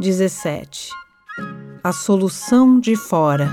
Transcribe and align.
17 0.00 0.90
A 1.84 1.92
solução 1.92 2.80
de 2.80 2.96
fora. 2.96 3.48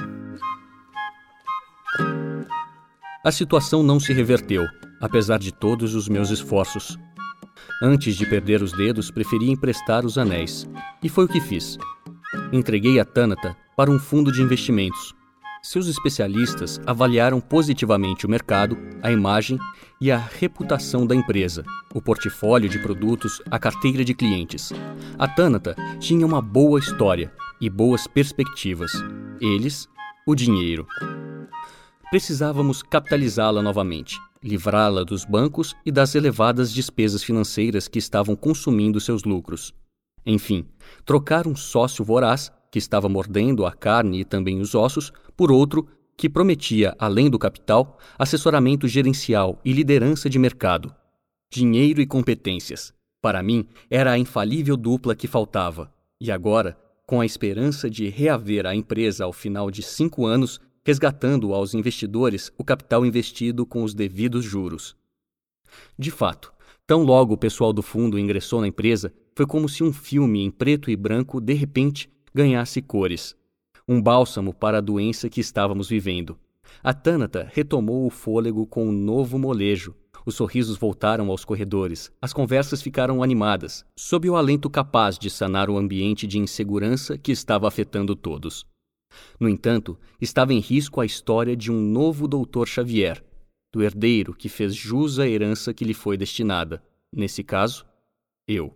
A 3.23 3.31
situação 3.31 3.83
não 3.83 3.99
se 3.99 4.11
reverteu, 4.11 4.65
apesar 4.99 5.37
de 5.37 5.51
todos 5.51 5.93
os 5.93 6.09
meus 6.09 6.31
esforços. 6.31 6.97
Antes 7.83 8.15
de 8.15 8.25
perder 8.25 8.63
os 8.63 8.71
dedos, 8.71 9.11
preferi 9.11 9.51
emprestar 9.51 10.03
os 10.03 10.17
anéis. 10.17 10.67
E 11.03 11.09
foi 11.09 11.25
o 11.25 11.27
que 11.27 11.39
fiz. 11.39 11.77
Entreguei 12.51 12.99
a 12.99 13.05
Tânata 13.05 13.55
para 13.77 13.91
um 13.91 13.99
fundo 13.99 14.31
de 14.31 14.41
investimentos. 14.41 15.13
Seus 15.63 15.85
especialistas 15.87 16.79
avaliaram 16.87 17.39
positivamente 17.39 18.25
o 18.25 18.29
mercado, 18.29 18.75
a 19.03 19.11
imagem 19.11 19.59
e 20.01 20.11
a 20.11 20.17
reputação 20.17 21.05
da 21.05 21.13
empresa, 21.13 21.63
o 21.93 22.01
portfólio 22.01 22.67
de 22.67 22.79
produtos, 22.79 23.39
a 23.51 23.59
carteira 23.59 24.03
de 24.03 24.15
clientes. 24.15 24.71
A 25.19 25.27
Tânata 25.27 25.75
tinha 25.99 26.25
uma 26.25 26.41
boa 26.41 26.79
história 26.79 27.31
e 27.61 27.69
boas 27.69 28.07
perspectivas. 28.07 28.91
Eles, 29.39 29.87
o 30.25 30.33
dinheiro. 30.33 30.87
Precisávamos 32.09 32.81
capitalizá-la 32.81 33.61
novamente, 33.61 34.19
livrá-la 34.43 35.03
dos 35.03 35.23
bancos 35.23 35.75
e 35.85 35.91
das 35.91 36.15
elevadas 36.15 36.73
despesas 36.73 37.21
financeiras 37.21 37.87
que 37.87 37.99
estavam 37.99 38.35
consumindo 38.35 38.99
seus 38.99 39.23
lucros. 39.23 39.71
Enfim, 40.25 40.67
trocar 41.05 41.45
um 41.47 41.55
sócio 41.55 42.03
voraz, 42.03 42.51
que 42.71 42.79
estava 42.79 43.09
mordendo 43.09 43.65
a 43.65 43.73
carne 43.73 44.21
e 44.21 44.25
também 44.25 44.61
os 44.61 44.73
ossos, 44.73 45.11
por 45.35 45.51
outro 45.51 45.85
que 46.15 46.29
prometia, 46.29 46.95
além 46.97 47.29
do 47.29 47.37
capital, 47.37 47.97
assessoramento 48.17 48.87
gerencial 48.87 49.59
e 49.65 49.73
liderança 49.73 50.29
de 50.29 50.39
mercado. 50.39 50.95
Dinheiro 51.51 52.01
e 52.01 52.07
competências. 52.07 52.93
Para 53.21 53.43
mim, 53.43 53.67
era 53.89 54.11
a 54.11 54.17
infalível 54.17 54.77
dupla 54.77 55.15
que 55.15 55.27
faltava. 55.27 55.93
E 56.19 56.31
agora, 56.31 56.77
com 57.05 57.19
a 57.19 57.25
esperança 57.25 57.89
de 57.89 58.07
reaver 58.07 58.65
a 58.65 58.73
empresa 58.73 59.25
ao 59.25 59.33
final 59.33 59.69
de 59.69 59.83
cinco 59.83 60.25
anos, 60.25 60.61
resgatando 60.85 61.53
aos 61.53 61.73
investidores 61.73 62.51
o 62.57 62.63
capital 62.63 63.05
investido 63.05 63.65
com 63.65 63.83
os 63.83 63.93
devidos 63.93 64.45
juros. 64.45 64.95
De 65.97 66.09
fato, 66.09 66.53
tão 66.87 67.03
logo 67.03 67.33
o 67.33 67.37
pessoal 67.37 67.73
do 67.73 67.81
fundo 67.81 68.17
ingressou 68.17 68.61
na 68.61 68.67
empresa, 68.67 69.13
foi 69.35 69.45
como 69.45 69.67
se 69.67 69.83
um 69.83 69.91
filme 69.91 70.43
em 70.43 70.51
preto 70.51 70.89
e 70.89 70.95
branco 70.95 71.41
de 71.41 71.53
repente 71.53 72.09
ganhasse 72.33 72.81
cores 72.81 73.35
um 73.91 74.01
bálsamo 74.01 74.53
para 74.53 74.77
a 74.77 74.81
doença 74.81 75.29
que 75.29 75.41
estávamos 75.41 75.89
vivendo. 75.89 76.39
A 76.81 76.93
Tânata 76.93 77.49
retomou 77.51 78.05
o 78.05 78.09
fôlego 78.09 78.65
com 78.65 78.87
um 78.87 78.91
novo 78.91 79.37
molejo. 79.37 79.93
Os 80.25 80.35
sorrisos 80.35 80.77
voltaram 80.77 81.29
aos 81.29 81.43
corredores, 81.43 82.11
as 82.21 82.31
conversas 82.31 82.81
ficaram 82.81 83.23
animadas, 83.23 83.83
sob 83.97 84.29
o 84.29 84.35
alento 84.35 84.69
capaz 84.69 85.17
de 85.17 85.29
sanar 85.29 85.69
o 85.69 85.77
ambiente 85.77 86.27
de 86.27 86.37
insegurança 86.37 87.17
que 87.17 87.31
estava 87.31 87.67
afetando 87.67 88.15
todos. 88.15 88.65
No 89.39 89.49
entanto, 89.49 89.97
estava 90.21 90.53
em 90.53 90.59
risco 90.59 91.01
a 91.01 91.05
história 91.05 91.55
de 91.57 91.71
um 91.71 91.81
novo 91.81 92.27
doutor 92.27 92.67
Xavier, 92.67 93.21
do 93.73 93.83
herdeiro 93.83 94.33
que 94.33 94.47
fez 94.47 94.75
jus 94.75 95.19
à 95.19 95.27
herança 95.27 95.73
que 95.73 95.83
lhe 95.83 95.93
foi 95.93 96.15
destinada. 96.15 96.83
Nesse 97.11 97.43
caso, 97.43 97.85
eu. 98.47 98.73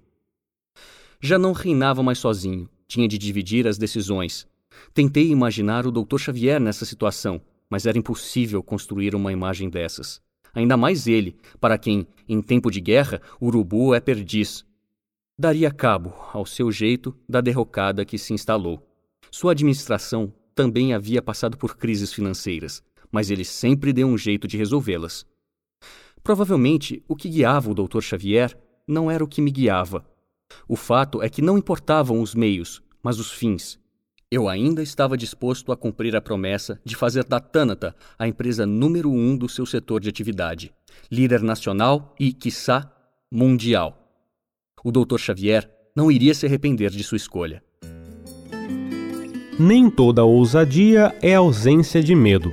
Já 1.22 1.38
não 1.38 1.54
reinava 1.54 2.04
mais 2.04 2.18
sozinho, 2.18 2.68
tinha 2.88 3.08
de 3.08 3.18
dividir 3.18 3.68
as 3.68 3.78
decisões, 3.78 4.48
Tentei 4.94 5.30
imaginar 5.30 5.86
o 5.86 5.92
Dr. 5.92 6.18
Xavier 6.18 6.60
nessa 6.60 6.86
situação, 6.86 7.42
mas 7.70 7.86
era 7.86 7.98
impossível 7.98 8.62
construir 8.64 9.16
uma 9.16 9.32
imagem 9.32 9.70
dessas. 9.70 10.22
Ainda 10.54 10.78
mais 10.78 11.08
ele, 11.08 11.36
para 11.60 11.78
quem, 11.78 12.08
em 12.28 12.42
tempo 12.42 12.72
de 12.72 12.80
guerra, 12.80 13.22
urubu 13.42 13.94
é 13.94 14.00
perdiz. 14.00 14.66
Daria 15.38 15.70
cabo, 15.70 16.14
ao 16.34 16.46
seu 16.46 16.72
jeito, 16.72 17.16
da 17.28 17.42
derrocada 17.42 18.06
que 18.06 18.18
se 18.18 18.34
instalou. 18.34 18.88
Sua 19.30 19.52
administração 19.52 20.32
também 20.54 20.94
havia 20.94 21.22
passado 21.22 21.58
por 21.58 21.76
crises 21.76 22.14
financeiras, 22.14 22.82
mas 23.12 23.30
ele 23.30 23.44
sempre 23.44 23.92
deu 23.92 24.08
um 24.08 24.18
jeito 24.18 24.48
de 24.48 24.56
resolvê-las. 24.58 25.26
Provavelmente, 26.24 27.04
o 27.08 27.16
que 27.16 27.28
guiava 27.28 27.70
o 27.70 27.74
Dr. 27.74 28.02
Xavier 28.02 28.58
não 28.88 29.12
era 29.12 29.24
o 29.24 29.28
que 29.28 29.42
me 29.42 29.52
guiava. 29.52 30.06
O 30.68 30.76
fato 30.76 31.22
é 31.22 31.30
que 31.30 31.42
não 31.42 31.58
importavam 31.58 32.22
os 32.22 32.34
meios, 32.36 32.82
mas 33.04 33.20
os 33.20 33.32
fins, 33.32 33.80
eu 34.32 34.50
ainda 34.50 34.82
estava 34.82 35.16
disposto 35.16 35.72
a 35.72 35.78
cumprir 35.78 36.16
a 36.16 36.22
promessa 36.22 36.80
de 36.84 36.96
fazer 36.96 37.24
da 37.24 37.40
Tânata 37.40 37.96
a 38.18 38.28
empresa 38.28 38.66
número 38.66 39.10
um 39.12 39.38
do 39.38 39.48
seu 39.48 39.66
setor 39.66 40.02
de 40.02 40.10
atividade, 40.10 40.74
líder 41.12 41.42
nacional 41.42 42.16
e, 42.20 42.34
quiçá, 42.34 42.92
mundial. 43.32 43.98
O 44.84 44.92
Dr. 44.92 45.18
Xavier 45.18 45.70
não 45.96 46.12
iria 46.12 46.34
se 46.34 46.46
arrepender 46.46 46.90
de 46.90 47.04
sua 47.04 47.16
escolha. 47.16 47.64
Nem 49.58 49.90
toda 49.90 50.26
ousadia 50.26 51.16
é 51.22 51.36
ausência 51.36 52.04
de 52.04 52.14
medo. 52.14 52.52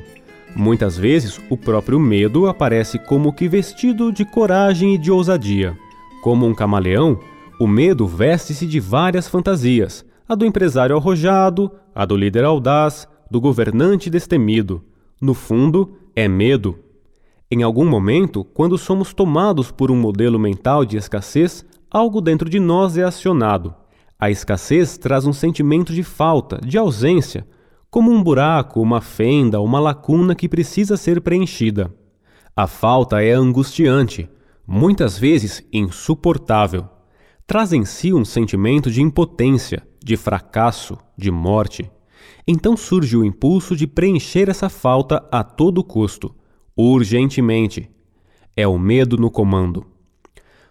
Muitas 0.54 0.96
vezes, 0.96 1.40
o 1.50 1.56
próprio 1.56 1.98
medo 1.98 2.46
aparece 2.46 2.98
como 2.98 3.32
que 3.32 3.48
vestido 3.48 4.12
de 4.12 4.24
coragem 4.24 4.94
e 4.94 4.98
de 4.98 5.10
ousadia. 5.10 5.76
Como 6.22 6.46
um 6.46 6.54
camaleão, 6.54 7.18
o 7.62 7.66
medo 7.68 8.08
veste-se 8.08 8.66
de 8.66 8.80
várias 8.80 9.28
fantasias, 9.28 10.04
a 10.28 10.34
do 10.34 10.44
empresário 10.44 10.96
arrojado, 10.96 11.70
a 11.94 12.04
do 12.04 12.16
líder 12.16 12.42
audaz, 12.42 13.06
do 13.30 13.40
governante 13.40 14.10
destemido. 14.10 14.82
No 15.20 15.32
fundo, 15.32 15.92
é 16.16 16.26
medo. 16.26 16.76
Em 17.48 17.62
algum 17.62 17.88
momento, 17.88 18.42
quando 18.42 18.76
somos 18.76 19.14
tomados 19.14 19.70
por 19.70 19.92
um 19.92 19.96
modelo 19.96 20.40
mental 20.40 20.84
de 20.84 20.96
escassez, 20.96 21.64
algo 21.88 22.20
dentro 22.20 22.50
de 22.50 22.58
nós 22.58 22.98
é 22.98 23.04
acionado. 23.04 23.72
A 24.18 24.28
escassez 24.28 24.98
traz 24.98 25.24
um 25.24 25.32
sentimento 25.32 25.92
de 25.92 26.02
falta, 26.02 26.58
de 26.66 26.76
ausência, 26.76 27.46
como 27.88 28.10
um 28.10 28.20
buraco, 28.20 28.80
uma 28.80 29.00
fenda, 29.00 29.60
uma 29.60 29.78
lacuna 29.78 30.34
que 30.34 30.48
precisa 30.48 30.96
ser 30.96 31.20
preenchida. 31.20 31.94
A 32.56 32.66
falta 32.66 33.22
é 33.22 33.30
angustiante, 33.30 34.28
muitas 34.66 35.16
vezes 35.16 35.64
insuportável. 35.72 36.88
Traz 37.52 37.70
em 37.74 37.84
si 37.84 38.14
um 38.14 38.24
sentimento 38.24 38.90
de 38.90 39.02
impotência, 39.02 39.86
de 40.02 40.16
fracasso, 40.16 40.96
de 41.14 41.30
morte. 41.30 41.90
Então 42.48 42.78
surge 42.78 43.14
o 43.14 43.22
impulso 43.22 43.76
de 43.76 43.86
preencher 43.86 44.48
essa 44.48 44.70
falta 44.70 45.22
a 45.30 45.44
todo 45.44 45.84
custo, 45.84 46.34
urgentemente. 46.74 47.90
É 48.56 48.66
o 48.66 48.78
medo 48.78 49.18
no 49.18 49.30
comando. 49.30 49.84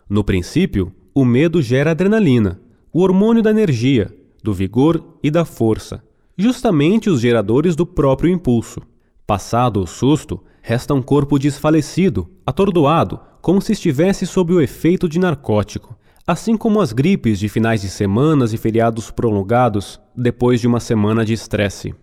No 0.09 0.24
princípio, 0.24 0.92
o 1.14 1.24
medo 1.24 1.62
gera 1.62 1.92
adrenalina, 1.92 2.59
o 2.92 3.02
hormônio 3.02 3.44
da 3.44 3.52
energia, 3.52 4.12
do 4.44 4.52
vigor 4.52 5.19
e 5.22 5.30
da 5.30 5.46
força, 5.46 6.03
justamente 6.36 7.12
os 7.12 7.22
geradores 7.22 7.75
do 7.75 7.86
próprio 7.86 8.31
impulso. 8.31 8.81
Passado 9.28 9.84
o 9.84 9.86
susto, 9.86 10.44
resta 10.63 10.96
um 10.96 11.02
corpo 11.03 11.38
desfalecido, 11.38 12.28
atordoado, 12.44 13.19
como 13.40 13.62
se 13.62 13.74
estivesse 13.74 14.25
sob 14.25 14.52
o 14.52 14.59
efeito 14.59 15.08
de 15.08 15.19
narcótico 15.19 16.00
assim 16.31 16.56
como 16.56 16.80
as 16.80 16.94
gripes 16.94 17.38
de 17.38 17.50
finais 17.50 17.81
de 17.81 17.90
semanas 17.90 18.53
e 18.53 18.58
feriados 18.58 19.12
prolongados 19.12 20.00
depois 20.16 20.59
de 20.62 20.68
uma 20.68 20.80
semana 20.80 21.25
de 21.25 21.34
estresse. 21.34 21.94